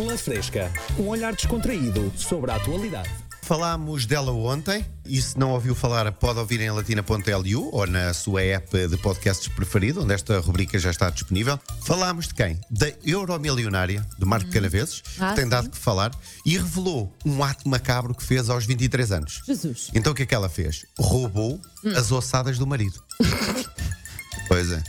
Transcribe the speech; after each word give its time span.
Pela 0.00 0.16
Fresca, 0.16 0.72
um 0.98 1.08
olhar 1.08 1.34
descontraído 1.34 2.10
sobre 2.16 2.50
a 2.50 2.56
atualidade. 2.56 3.10
Falámos 3.42 4.06
dela 4.06 4.32
ontem 4.32 4.82
e 5.04 5.20
se 5.20 5.38
não 5.38 5.50
ouviu 5.50 5.74
falar 5.74 6.10
pode 6.10 6.38
ouvir 6.38 6.58
em 6.62 6.70
latina.lu 6.70 7.68
ou 7.70 7.86
na 7.86 8.14
sua 8.14 8.40
app 8.40 8.88
de 8.88 8.96
podcasts 8.96 9.48
preferido, 9.48 10.02
onde 10.02 10.14
esta 10.14 10.40
rubrica 10.40 10.78
já 10.78 10.90
está 10.90 11.10
disponível. 11.10 11.60
Falámos 11.82 12.28
de 12.28 12.34
quem? 12.34 12.58
Da 12.70 12.90
Euromilionária, 13.04 14.02
de 14.18 14.24
Marco 14.24 14.50
Canaveses, 14.50 15.02
Ah, 15.18 15.28
que 15.30 15.34
tem 15.34 15.44
sim. 15.44 15.50
dado 15.50 15.68
que 15.68 15.76
falar 15.76 16.12
e 16.46 16.56
revelou 16.56 17.14
um 17.22 17.44
ato 17.44 17.68
macabro 17.68 18.14
que 18.14 18.24
fez 18.24 18.48
aos 18.48 18.64
23 18.64 19.12
anos. 19.12 19.42
Jesus. 19.46 19.90
Então 19.94 20.12
o 20.12 20.14
que 20.16 20.22
é 20.22 20.26
que 20.26 20.34
ela 20.34 20.48
fez? 20.48 20.86
Roubou 20.98 21.60
as 21.94 22.10
ossadas 22.10 22.56
do 22.56 22.66
marido. 22.66 23.04
pois 24.48 24.72
é. 24.72 24.82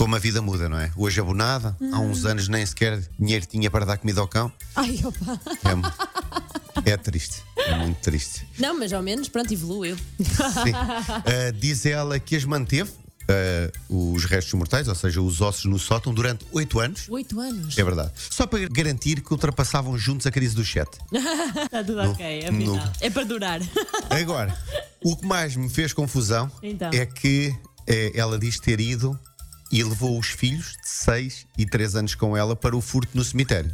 Como 0.00 0.16
a 0.16 0.18
vida 0.18 0.40
muda, 0.40 0.66
não 0.66 0.78
é? 0.78 0.90
Hoje 0.96 1.20
abonada, 1.20 1.76
há 1.92 1.98
uns 2.00 2.24
anos 2.24 2.48
nem 2.48 2.64
sequer 2.64 3.02
dinheiro 3.18 3.44
tinha 3.44 3.70
para 3.70 3.84
dar 3.84 3.98
comida 3.98 4.18
ao 4.22 4.26
cão. 4.26 4.50
Ai, 4.74 4.98
opa. 5.04 5.38
É, 6.86 6.92
é 6.92 6.96
triste, 6.96 7.42
é 7.58 7.76
muito 7.76 7.98
triste. 7.98 8.48
Não, 8.58 8.78
mas 8.78 8.94
ao 8.94 9.02
menos, 9.02 9.28
pronto, 9.28 9.52
evoluiu. 9.52 9.94
Sim. 10.18 10.72
Uh, 10.72 11.52
diz 11.52 11.84
ela 11.84 12.18
que 12.18 12.34
as 12.34 12.46
manteve, 12.46 12.90
uh, 13.90 14.14
os 14.14 14.24
restos 14.24 14.54
mortais, 14.54 14.88
ou 14.88 14.94
seja, 14.94 15.20
os 15.20 15.42
ossos 15.42 15.66
no 15.66 15.78
sótão, 15.78 16.14
durante 16.14 16.46
oito 16.50 16.80
anos. 16.80 17.06
Oito 17.10 17.38
anos. 17.38 17.76
É 17.76 17.84
verdade. 17.84 18.10
Só 18.30 18.46
para 18.46 18.66
garantir 18.70 19.20
que 19.20 19.30
ultrapassavam 19.30 19.98
juntos 19.98 20.26
a 20.26 20.30
crise 20.30 20.54
do 20.56 20.64
chat. 20.64 20.88
Está 21.12 21.84
tudo 21.84 22.00
ok, 22.10 22.44
afinal. 22.48 22.76
no- 22.76 22.92
É 23.02 23.10
para 23.10 23.24
durar. 23.26 23.60
Agora, 24.08 24.56
o 25.04 25.14
que 25.14 25.26
mais 25.26 25.54
me 25.56 25.68
fez 25.68 25.92
confusão 25.92 26.50
Então. 26.62 26.88
é 26.90 27.04
que 27.04 27.54
eh, 27.86 28.12
ela 28.14 28.38
diz 28.38 28.58
ter 28.58 28.80
ido 28.80 29.18
e 29.70 29.82
levou 29.82 30.18
os 30.18 30.28
filhos 30.28 30.72
de 30.82 30.88
6 30.88 31.46
e 31.58 31.66
3 31.66 31.96
anos 31.96 32.14
com 32.14 32.36
ela 32.36 32.54
para 32.56 32.76
o 32.76 32.80
furto 32.80 33.16
no 33.16 33.24
cemitério. 33.24 33.72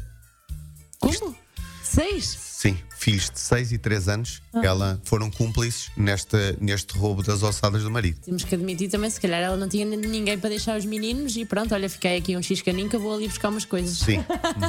Como? 0.99 1.37
Seis? 1.83 2.37
Sim, 2.57 2.77
filhos 2.99 3.31
de 3.31 3.39
6 3.39 3.73
e 3.73 3.79
3 3.79 4.09
anos, 4.09 4.43
Ah. 4.53 4.61
ela 4.65 5.01
foram 5.05 5.31
cúmplices 5.31 5.91
neste, 5.97 6.37
neste 6.61 6.97
roubo 6.99 7.23
das 7.23 7.43
ossadas 7.43 7.83
do 7.83 7.91
marido. 7.91 8.19
Temos 8.25 8.43
que 8.45 8.55
admitir 8.55 8.91
também, 8.91 9.09
se 9.09 9.21
calhar 9.21 9.41
ela 9.41 9.57
não 9.57 9.69
tinha 9.69 9.85
ninguém 9.85 10.37
para 10.39 10.49
deixar 10.51 10.77
os 10.77 10.85
meninos 10.85 11.37
e 11.37 11.45
pronto, 11.45 11.73
olha, 11.75 11.89
fiquei 11.89 12.17
aqui 12.17 12.37
um 12.37 12.43
x-caninho 12.43 12.89
que 12.89 12.97
eu 12.97 13.01
vou 13.01 13.15
ali 13.15 13.29
buscar 13.29 13.51
umas 13.51 13.65
coisas. 13.65 13.99
Sim. 13.99 14.25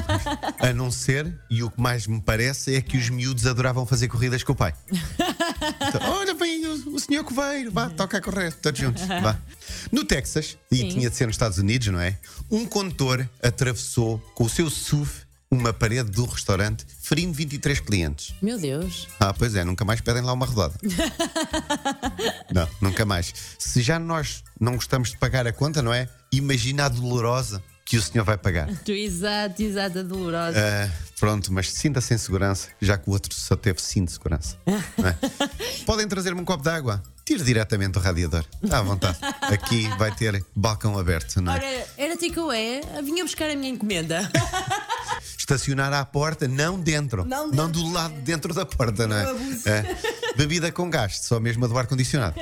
A 0.60 0.74
não 0.74 0.92
ser, 0.92 1.34
e 1.50 1.64
o 1.64 1.72
que 1.72 1.82
mais 1.82 2.06
me 2.08 2.22
parece 2.22 2.76
é 2.76 2.82
que 2.82 2.98
os 2.98 3.10
miúdos 3.10 3.48
adoravam 3.48 3.86
fazer 3.86 4.08
corridas 4.10 4.44
com 4.44 4.52
o 4.52 4.56
pai. 4.56 4.74
Então, 5.88 6.12
Olha, 6.12 6.34
vem 6.34 6.66
o, 6.66 6.96
o 6.96 7.00
senhor 7.00 7.24
Coveiro, 7.24 7.72
vá, 7.72 7.90
toca 7.90 8.18
a 8.18 8.22
correr, 8.22 8.54
todos 8.54 8.80
juntos. 8.80 9.06
Vá. 9.06 9.38
No 9.92 10.04
Texas, 10.04 10.58
e 10.72 10.78
Sim. 10.78 10.90
tinha 10.90 11.10
de 11.10 11.16
ser 11.16 11.26
nos 11.26 11.36
Estados 11.36 11.58
Unidos, 11.58 11.88
não 11.88 12.00
é? 12.00 12.18
Um 12.50 12.66
condutor 12.66 13.28
atravessou 13.42 14.18
com 14.34 14.46
o 14.46 14.50
seu 14.50 14.70
SUV 14.70 15.28
uma 15.50 15.72
parede 15.72 16.12
do 16.12 16.26
restaurante, 16.26 16.86
ferindo 17.02 17.34
23 17.34 17.80
clientes. 17.80 18.34
Meu 18.42 18.58
Deus. 18.58 19.08
Ah, 19.20 19.34
pois 19.34 19.56
é, 19.56 19.64
nunca 19.64 19.86
mais 19.86 20.02
pedem 20.02 20.22
lá 20.22 20.34
uma 20.34 20.46
rodada. 20.46 20.74
não, 22.54 22.68
nunca 22.82 23.06
mais. 23.06 23.34
Se 23.58 23.82
já 23.82 23.98
nós 23.98 24.44
não 24.60 24.76
gostamos 24.76 25.12
de 25.12 25.18
pagar 25.18 25.48
a 25.48 25.54
conta, 25.54 25.82
não 25.82 25.94
é? 25.94 26.10
Imagina 26.32 26.86
a 26.86 26.90
dolorosa 26.90 27.64
que 27.86 27.96
o 27.96 28.02
senhor 28.02 28.26
vai 28.26 28.38
pagar. 28.38 28.68
Exato, 28.88 29.64
exato, 29.64 30.04
dolorosa. 30.04 30.60
Ah, 30.60 30.92
pronto, 31.20 31.52
mas 31.52 31.72
sinta-se 31.72 32.14
em 32.14 32.18
segurança, 32.18 32.70
já 32.82 32.98
que 32.98 33.10
o 33.10 33.14
outro 33.14 33.34
só 33.34 33.56
teve 33.56 33.82
cinto 33.82 34.08
de 34.08 34.14
segurança. 34.14 34.58
não 34.98 35.08
é? 35.08 35.18
Podem 35.86 36.08
trazer-me 36.08 36.42
um 36.42 36.46
copo 36.46 36.64
de 36.64 36.70
água? 36.70 37.02
Tire 37.26 37.44
diretamente 37.44 37.92
do 37.94 38.00
radiador. 38.00 38.46
Está 38.64 38.80
à 38.80 38.82
vontade. 38.82 39.18
Aqui 39.42 39.90
vai 39.98 40.16
ter 40.16 40.44
balcão 40.56 40.98
aberto, 40.98 41.42
não 41.42 41.52
é? 41.52 41.56
Ora, 41.58 41.88
era 41.98 42.18
takeaway, 42.18 42.82
vinha 43.04 43.24
buscar 43.26 43.50
a 43.50 43.56
minha 43.56 43.70
encomenda. 43.74 44.32
Estacionar 45.38 45.92
à 45.92 46.06
porta, 46.06 46.48
não 46.48 46.80
dentro. 46.80 47.26
Não 47.26 47.70
do 47.70 47.92
lado 47.92 48.14
de 48.16 48.22
dentro 48.22 48.54
da 48.54 48.66
porta, 48.66 49.08
não 49.08 49.16
é? 49.16 49.24
É. 49.66 49.98
Bebida 50.38 50.72
com 50.72 50.90
gás, 50.90 51.20
só 51.20 51.40
mesmo 51.40 51.66
a 51.66 51.68
do 51.68 51.78
ar-condicionado. 51.78 52.40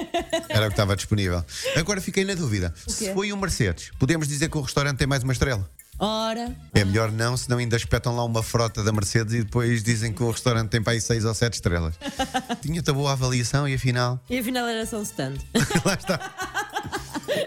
Era 0.50 0.66
o 0.66 0.70
que 0.70 0.74
estava 0.74 0.96
disponível. 0.96 1.44
Agora 1.76 2.00
fiquei 2.02 2.24
na 2.26 2.36
dúvida. 2.36 2.74
Se 2.88 3.14
foi 3.14 3.32
um 3.32 3.38
Mercedes, 3.38 3.92
podemos 3.98 4.28
dizer 4.28 4.50
que 4.50 4.58
o 4.58 4.62
restaurante 4.62 4.98
tem 4.98 5.08
mais 5.08 5.24
uma 5.24 5.34
estrela? 5.34 5.68
Ora, 5.98 6.56
É 6.74 6.84
melhor 6.84 7.12
não, 7.12 7.38
senão 7.38 7.58
ainda 7.58 7.78
espetam 7.78 8.16
lá 8.16 8.24
uma 8.24 8.44
frota 8.44 8.84
da 8.84 8.92
Mercedes 8.92 9.34
e 9.34 9.44
depois 9.44 9.82
dizem 9.82 10.12
que 10.12 10.22
o 10.22 10.30
restaurante 10.30 10.70
tem 10.70 10.82
para 10.82 10.94
aí 10.94 11.00
6 11.00 11.24
ou 11.24 11.34
7 11.34 11.54
estrelas. 11.54 11.96
Tinha-te 12.62 12.90
a 12.90 12.94
boa 12.94 13.14
avaliação 13.14 13.68
e 13.68 13.74
afinal, 13.74 14.20
e 14.30 14.38
afinal 14.38 14.68
era 14.68 14.86
só 14.86 15.00
um 15.00 15.04
stand. 15.04 15.36
lá 15.86 15.94
está. 15.94 16.20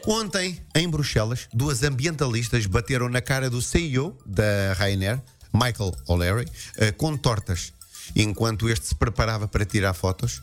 Ontem, 0.07 0.61
em 0.75 0.89
Bruxelas, 0.89 1.49
duas 1.53 1.83
ambientalistas 1.83 2.65
bateram 2.67 3.09
na 3.09 3.21
cara 3.21 3.51
do 3.51 3.61
CEO 3.61 4.17
da 4.25 4.73
Ryanair, 4.79 5.21
Michael 5.53 5.95
O'Leary, 6.07 6.47
eh, 6.79 6.93
com 6.93 7.17
tortas, 7.17 7.73
enquanto 8.17 8.69
este 8.71 8.87
se 8.87 8.95
preparava 8.95 9.47
para 9.47 9.65
tirar 9.67 9.93
fotos. 9.93 10.43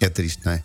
É 0.00 0.08
triste, 0.08 0.44
não 0.44 0.52
é? 0.52 0.64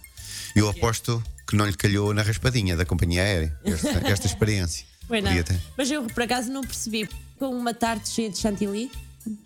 Eu 0.55 0.67
aposto 0.67 1.23
que 1.47 1.55
não 1.55 1.65
lhe 1.65 1.75
calhou 1.75 2.13
na 2.13 2.21
raspadinha 2.21 2.75
da 2.75 2.85
companhia 2.85 3.23
aérea 3.23 3.59
esta, 3.63 4.07
esta 4.07 4.27
experiência. 4.27 4.85
Não. 5.09 5.59
Mas 5.77 5.91
eu 5.91 6.03
por 6.05 6.23
acaso 6.23 6.51
não 6.51 6.61
percebi. 6.61 7.09
Com 7.37 7.49
uma 7.57 7.73
tarte 7.73 8.09
cheia 8.09 8.29
de 8.29 8.37
chantilly. 8.37 8.91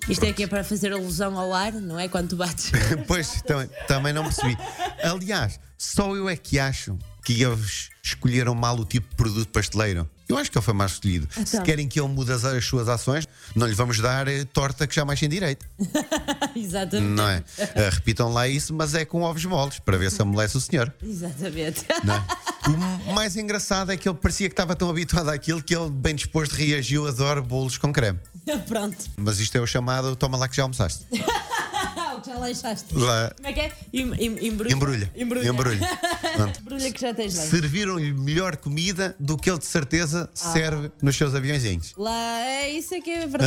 Isto 0.07 0.25
é 0.25 0.33
que 0.33 0.43
é 0.43 0.47
para 0.47 0.63
fazer 0.63 0.91
alusão 0.93 1.37
ao 1.39 1.53
ar, 1.53 1.71
não 1.73 1.97
é? 1.99 2.07
Quando 2.09 2.29
tu 2.29 2.35
bates. 2.35 2.71
Pois, 3.07 3.41
também, 3.41 3.69
também 3.87 4.13
não 4.13 4.23
percebi. 4.23 4.57
Aliás, 5.03 5.59
só 5.77 6.13
eu 6.15 6.27
é 6.29 6.35
que 6.35 6.59
acho 6.59 6.97
que 7.23 7.41
eles 7.41 7.89
escolheram 8.03 8.53
mal 8.53 8.77
o 8.77 8.85
tipo 8.85 9.09
de 9.09 9.15
produto 9.15 9.47
pasteleiro. 9.49 10.09
Eu 10.27 10.37
acho 10.37 10.51
que 10.51 10.57
ele 10.57 10.65
foi 10.65 10.73
mal 10.73 10.87
escolhido. 10.87 11.27
Se 11.33 11.39
Então. 11.55 11.63
querem 11.63 11.87
que 11.87 11.99
ele 11.99 12.07
mude 12.09 12.31
as, 12.31 12.43
as 12.45 12.65
suas 12.65 12.87
ações, 12.89 13.27
não 13.55 13.65
lhe 13.67 13.73
vamos 13.75 13.99
dar 13.99 14.27
eh, 14.27 14.43
torta 14.45 14.85
que 14.87 14.95
jamais 14.95 15.19
tem 15.19 15.29
direito. 15.29 15.65
Exatamente. 16.55 17.09
Não 17.11 17.27
é? 17.29 17.43
Eh, 17.57 17.89
repitam 17.91 18.31
lá 18.31 18.47
isso, 18.47 18.73
mas 18.73 18.93
é 18.93 19.05
com 19.05 19.21
ovos 19.21 19.45
moles, 19.45 19.79
para 19.79 19.97
ver 19.97 20.11
se 20.11 20.21
amolece 20.21 20.57
o 20.57 20.61
senhor. 20.61 20.93
Exatamente. 21.03 21.85
Não 22.03 22.15
é? 22.15 22.23
O 23.07 23.13
mais 23.13 23.35
engraçado 23.35 23.91
é 23.91 23.97
que 23.97 24.09
ele 24.09 24.17
parecia 24.17 24.49
que 24.49 24.53
estava 24.53 24.75
tão 24.75 24.89
habituado 24.89 25.29
àquilo 25.29 25.61
que 25.61 25.75
ele, 25.75 25.89
bem 25.89 26.15
disposto, 26.15 26.53
reagiu. 26.53 27.07
Adoro 27.07 27.43
bolos 27.43 27.77
com 27.77 27.93
creme. 27.93 28.19
Pronto. 28.67 28.97
Mas 29.17 29.39
isto 29.39 29.57
é 29.57 29.61
o 29.61 29.67
chamado 29.67 30.15
toma 30.15 30.37
lá 30.37 30.47
que 30.47 30.55
já 30.55 30.63
almoçaste. 30.63 31.05
Ah, 32.27 32.33
já 32.35 32.39
deixaste. 32.45 32.93
Lá, 32.95 33.31
Como 33.35 33.47
é 33.47 33.53
que 33.53 33.59
é? 33.61 33.71
Em- 33.93 34.13
em- 34.13 34.47
Embrulha. 34.47 34.73
embrulha. 34.73 35.11
Embrulha. 35.15 35.49
Embrulha. 35.49 35.89
Embrulha 36.59 36.91
que 36.91 37.01
já 37.01 37.13
tens 37.13 37.35
lá. 37.35 37.43
serviram-lhe 37.43 38.13
melhor 38.13 38.57
comida 38.57 39.15
do 39.19 39.37
que 39.37 39.49
ele 39.49 39.59
de 39.59 39.65
certeza 39.65 40.29
Ah. 40.33 40.37
serve 40.53 40.91
nos 41.01 41.15
seus 41.15 41.33
aviãozinhos. 41.35 41.93
Lá, 41.97 42.39
é 42.41 42.69
isso 42.69 42.93
é 42.95 43.01
que 43.01 43.09
é 43.11 43.27
verdade. 43.27 43.45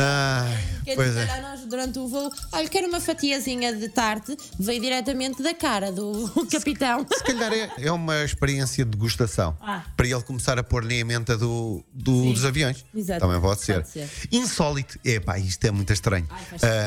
Ai, 0.53 0.81
Quer 0.85 0.95
pois 0.95 1.07
dizer, 1.09 1.29
é. 1.29 1.41
nós 1.41 1.61
durante 1.65 1.99
o 1.99 2.07
voo, 2.07 2.29
olha, 2.51 2.69
quero 2.69 2.87
uma 2.87 2.99
fatiazinha 2.99 3.73
de 3.75 3.89
tarte, 3.89 4.35
veio 4.59 4.81
diretamente 4.81 5.41
da 5.43 5.53
cara 5.53 5.91
do 5.91 6.29
capitão. 6.51 7.05
Se 7.11 7.23
calhar 7.23 7.51
é, 7.53 7.69
é 7.77 7.91
uma 7.91 8.23
experiência 8.23 8.83
de 8.85 8.91
degustação 8.91 9.57
Ah. 9.61 9.83
para 9.95 10.07
ele 10.07 10.21
começar 10.23 10.57
a 10.57 10.63
pôr 10.63 10.83
na 10.83 10.93
emenda 10.93 11.37
do, 11.37 11.83
do- 11.93 12.33
dos 12.33 12.45
aviões. 12.45 12.83
Exato. 12.95 13.19
Também 13.21 13.39
pode 13.41 13.61
ser. 13.61 13.75
Pode 13.75 13.89
ser. 13.89 14.09
Insólito. 14.31 14.97
Epá, 15.03 15.37
isto 15.37 15.63
é 15.65 15.71
muito 15.71 15.91
estranho. 15.93 16.27
Ai, 16.29 16.41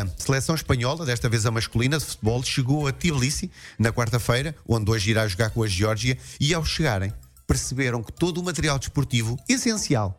A 0.04 0.06
seleção 0.22 0.54
espanhola, 0.54 1.04
desta 1.04 1.28
vez 1.28 1.46
a 1.46 1.50
masculina 1.50 1.81
de 1.88 2.04
futebol, 2.04 2.42
chegou 2.42 2.86
a 2.86 2.92
Tbilisi 2.92 3.50
na 3.78 3.92
quarta-feira, 3.92 4.54
onde 4.66 4.90
hoje 4.90 5.10
irá 5.10 5.26
jogar 5.26 5.50
com 5.50 5.62
a 5.62 5.66
Geórgia, 5.66 6.18
e 6.40 6.52
ao 6.54 6.64
chegarem 6.64 7.12
perceberam 7.46 8.02
que 8.02 8.12
todo 8.12 8.38
o 8.38 8.42
material 8.42 8.78
desportivo 8.78 9.38
essencial, 9.48 10.16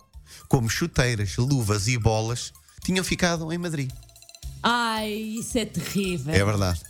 como 0.48 0.70
chuteiras, 0.70 1.36
luvas 1.38 1.88
e 1.88 1.98
bolas, 1.98 2.54
tinham 2.84 3.04
ficado 3.04 3.52
em 3.52 3.58
Madrid. 3.58 3.90
Ai, 4.62 5.12
isso 5.12 5.58
é 5.58 5.66
terrível. 5.66 6.34
É 6.34 6.44
verdade. 6.44 6.82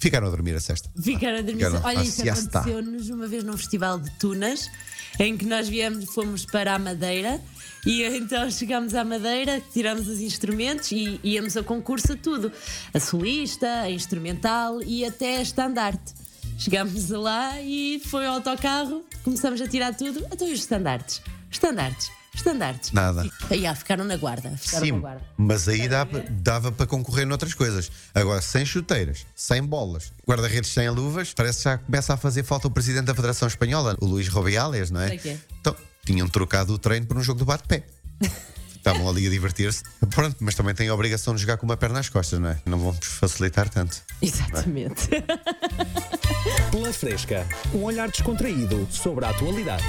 Ficaram 0.00 0.28
a 0.28 0.30
dormir 0.30 0.54
a 0.54 0.60
sexta. 0.60 0.88
Ficaram 1.02 1.38
a 1.38 1.42
dormir. 1.42 1.64
Ficaram 1.64 1.84
Olha, 1.84 2.00
a 2.00 2.04
isso 2.04 2.22
aconteceu-nos 2.22 3.10
uma 3.10 3.26
vez 3.26 3.42
num 3.42 3.56
festival 3.56 3.98
de 3.98 4.10
Tunas, 4.18 4.70
em 5.18 5.36
que 5.36 5.44
nós 5.44 5.68
viemos, 5.68 6.04
fomos 6.06 6.44
para 6.44 6.74
a 6.74 6.78
Madeira 6.78 7.40
e 7.86 8.02
então 8.02 8.50
chegámos 8.50 8.94
à 8.94 9.04
Madeira, 9.04 9.62
tiramos 9.72 10.08
os 10.08 10.20
instrumentos 10.20 10.92
e 10.92 11.18
íamos 11.22 11.56
a 11.56 11.62
concurso 11.62 12.12
a 12.12 12.16
tudo: 12.16 12.52
a 12.92 13.00
solista, 13.00 13.82
a 13.82 13.90
instrumental 13.90 14.82
e 14.82 15.04
até 15.04 15.38
a 15.38 15.42
estandarte. 15.42 16.14
Chegámos 16.58 17.10
lá 17.10 17.60
e 17.62 18.00
foi 18.04 18.26
ao 18.26 18.34
autocarro, 18.34 19.04
começamos 19.22 19.60
a 19.60 19.68
tirar 19.68 19.94
tudo, 19.94 20.24
até 20.30 20.44
os 20.44 20.58
estandartes. 20.58 21.22
Estandartes, 21.50 22.10
estandartes. 22.38 22.92
Nada. 22.92 23.24
E, 23.24 23.54
aí, 23.54 23.66
ah, 23.66 23.74
ficaram 23.74 24.04
na 24.04 24.16
guarda. 24.16 24.50
Ficaram 24.56 24.86
na 24.86 24.92
Sim, 24.94 25.00
guarda. 25.00 25.22
mas 25.36 25.68
aí 25.68 25.88
dava, 25.88 26.24
dava 26.30 26.72
para 26.72 26.86
concorrer 26.86 27.26
noutras 27.26 27.54
coisas. 27.54 27.90
Agora, 28.14 28.40
sem 28.40 28.64
chuteiras, 28.64 29.26
sem 29.36 29.62
bolas, 29.62 30.12
guarda-redes 30.26 30.70
sem 30.70 30.88
luvas, 30.90 31.32
parece 31.34 31.58
que 31.58 31.64
já 31.64 31.78
começa 31.78 32.14
a 32.14 32.16
fazer 32.16 32.42
falta 32.44 32.68
o 32.68 32.70
presidente 32.70 33.06
da 33.06 33.14
Federação 33.14 33.46
Espanhola, 33.46 33.96
o 34.00 34.06
Luís 34.06 34.28
Robiales, 34.28 34.90
não 34.90 35.00
é? 35.00 35.08
Sei 35.08 35.18
que 35.18 35.28
é. 35.30 35.38
Então, 35.60 35.76
tinham 36.04 36.28
trocado 36.28 36.72
o 36.72 36.78
treino 36.78 37.06
por 37.06 37.16
um 37.18 37.22
jogo 37.22 37.38
de 37.38 37.44
bate-pé. 37.44 37.84
Estavam 38.78 39.08
ali 39.08 39.26
a 39.26 39.30
divertir-se. 39.30 39.82
Pronto, 40.08 40.36
mas 40.40 40.54
também 40.54 40.74
têm 40.74 40.88
a 40.88 40.94
obrigação 40.94 41.34
de 41.34 41.40
jogar 41.40 41.56
com 41.58 41.66
uma 41.66 41.76
perna 41.76 41.98
às 41.98 42.08
costas, 42.08 42.38
não 42.38 42.48
é? 42.48 42.58
Não 42.64 42.78
vamos 42.78 43.04
facilitar 43.04 43.68
tanto. 43.68 43.98
Exatamente. 44.22 45.08
Pela 46.70 46.92
Fresca, 46.92 47.46
um 47.74 47.82
olhar 47.82 48.08
descontraído 48.08 48.88
sobre 48.90 49.26
a 49.26 49.30
atualidade. 49.30 49.84